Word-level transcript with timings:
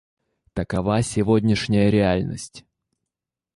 Такова 0.53 1.03
сегодняшняя 1.03 1.91
реальность. 1.91 2.65